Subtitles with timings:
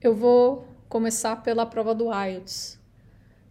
[0.00, 2.80] Eu vou começar pela prova do IELTS,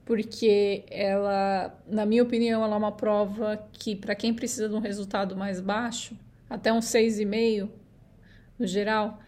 [0.05, 4.79] porque ela, na minha opinião, ela é uma prova que, para quem precisa de um
[4.79, 6.17] resultado mais baixo,
[6.49, 7.69] até um 6,5
[8.57, 9.19] no geral,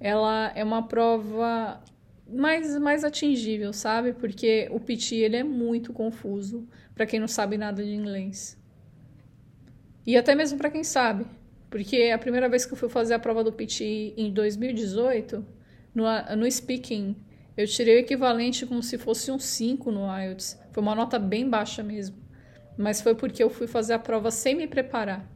[0.00, 1.78] ela é uma prova
[2.26, 4.14] mais, mais atingível, sabe?
[4.14, 8.58] Porque o PT ele é muito confuso para quem não sabe nada de inglês.
[10.06, 11.26] E até mesmo para quem sabe.
[11.68, 15.44] Porque a primeira vez que eu fui fazer a prova do PT em 2018,
[15.96, 16.04] no,
[16.36, 17.16] no speaking,
[17.56, 20.60] eu tirei o equivalente como se fosse um 5 no IELTS.
[20.70, 22.16] Foi uma nota bem baixa mesmo.
[22.76, 25.26] Mas foi porque eu fui fazer a prova sem me preparar.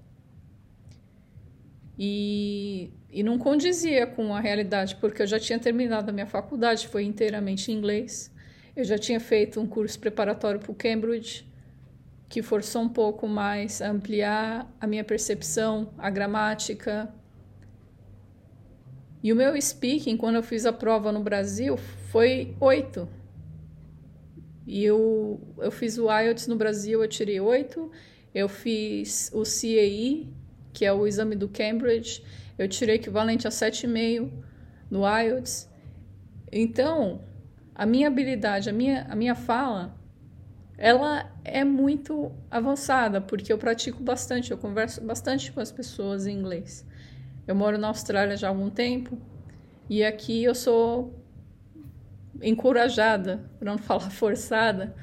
[1.99, 6.89] E, e não condizia com a realidade, porque eu já tinha terminado a minha faculdade,
[6.89, 8.31] foi inteiramente em inglês.
[8.77, 11.47] Eu já tinha feito um curso preparatório para o Cambridge,
[12.29, 17.11] que forçou um pouco mais a ampliar a minha percepção, a gramática,
[19.23, 23.09] e o meu speaking, quando eu fiz a prova no Brasil, foi oito.
[24.67, 27.91] E eu, eu fiz o IELTS no Brasil, eu tirei oito.
[28.35, 30.33] Eu fiz o CAE,
[30.73, 32.23] que é o exame do Cambridge,
[32.57, 34.31] eu tirei equivalente a 7,5
[34.91, 35.69] no IELTS.
[36.53, 37.23] Então,
[37.75, 39.99] a minha habilidade, a minha, a minha fala,
[40.79, 46.39] ela é muito avançada, porque eu pratico bastante, eu converso bastante com as pessoas em
[46.39, 46.87] inglês.
[47.51, 49.19] Eu moro na Austrália já há algum tempo
[49.89, 51.21] e aqui eu sou
[52.41, 54.95] encorajada, para não falar forçada,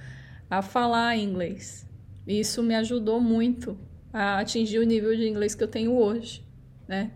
[0.50, 1.86] a falar inglês.
[2.26, 3.78] E isso me ajudou muito
[4.14, 6.48] a atingir o nível de inglês que eu tenho hoje,
[6.88, 7.12] né?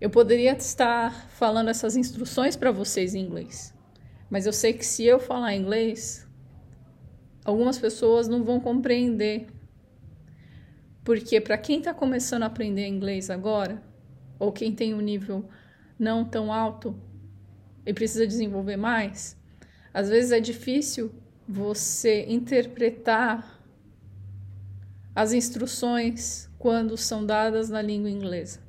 [0.00, 3.72] Eu poderia estar falando essas instruções para vocês em inglês,
[4.28, 6.28] mas eu sei que se eu falar inglês,
[7.44, 9.46] algumas pessoas não vão compreender.
[11.04, 13.86] Porque para quem está começando a aprender inglês agora,
[14.38, 15.48] ou quem tem um nível
[15.98, 16.94] não tão alto
[17.84, 19.36] e precisa desenvolver mais,
[19.92, 21.12] às vezes é difícil
[21.46, 23.58] você interpretar
[25.14, 28.60] as instruções quando são dadas na língua inglesa.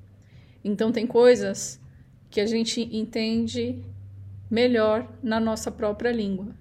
[0.64, 1.80] Então tem coisas
[2.30, 3.84] que a gente entende
[4.50, 6.56] melhor na nossa própria língua.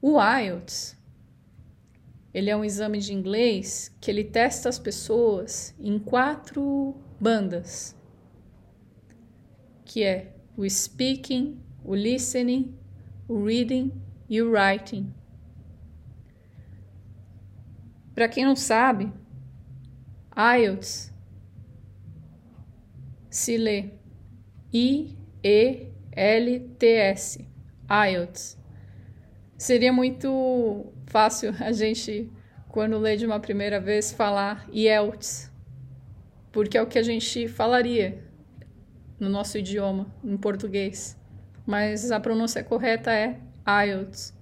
[0.00, 0.96] O IELTS
[2.32, 7.96] ele é um exame de inglês que ele testa as pessoas em quatro bandas,
[9.84, 12.74] que é o speaking, o listening,
[13.28, 13.92] o reading
[14.28, 15.12] e o writing.
[18.14, 19.12] Para quem não sabe,
[20.36, 21.12] IELTS
[23.28, 23.90] se lê
[24.72, 27.46] I E L T S.
[27.88, 28.61] IELTS.
[29.62, 32.28] Seria muito fácil a gente,
[32.66, 35.52] quando lê de uma primeira vez, falar IELTS,
[36.50, 38.24] porque é o que a gente falaria
[39.20, 41.16] no nosso idioma, em português.
[41.64, 43.38] Mas a pronúncia correta é
[43.86, 44.36] IELTS.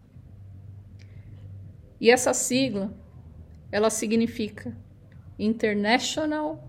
[2.00, 2.90] E essa sigla,
[3.70, 4.74] ela significa
[5.38, 6.66] International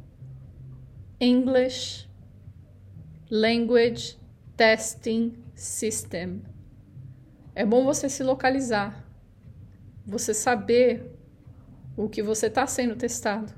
[1.21, 2.05] English
[3.29, 4.19] Language
[4.57, 6.50] Testing System.
[7.53, 9.11] É bom você se localizar
[10.05, 11.15] você saber
[11.95, 13.53] o que você está sendo testado.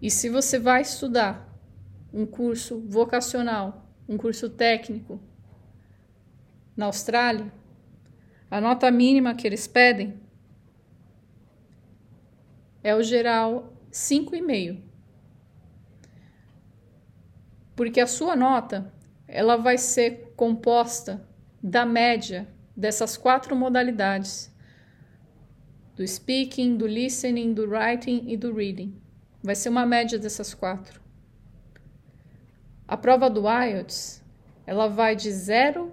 [0.00, 1.48] E se você vai estudar
[2.12, 5.20] um curso vocacional, um curso técnico
[6.76, 7.52] na Austrália,
[8.50, 10.20] a nota mínima que eles pedem
[12.82, 14.82] é o geral 5,5.
[17.74, 18.92] Porque a sua nota,
[19.26, 21.26] ela vai ser composta
[21.62, 24.54] da média dessas quatro modalidades:
[25.94, 29.00] do speaking, do listening, do writing e do reading.
[29.42, 31.00] Vai ser uma média dessas quatro.
[32.86, 34.22] A prova do IELTS,
[34.64, 35.92] ela vai de 0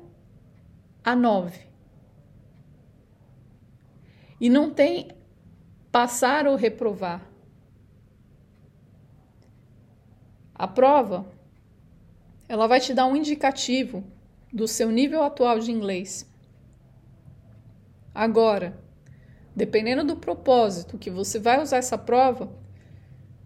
[1.04, 1.60] a 9.
[4.40, 5.10] E não tem
[5.92, 7.22] passar ou reprovar.
[10.54, 11.26] A prova,
[12.54, 14.04] ela vai te dar um indicativo
[14.52, 16.32] do seu nível atual de inglês
[18.14, 18.80] Agora,
[19.56, 22.52] dependendo do propósito que você vai usar essa prova,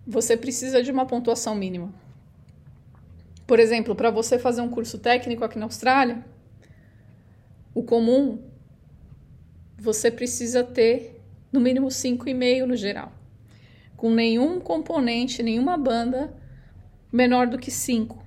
[0.06, 1.94] você precisa de uma pontuação mínima.
[3.45, 6.25] Por exemplo, para você fazer um curso técnico aqui na Austrália,
[7.74, 8.44] o comum
[9.77, 13.13] você precisa ter no mínimo 5,5 no geral.
[13.95, 16.33] Com nenhum componente, nenhuma banda
[17.12, 18.27] menor do que 5.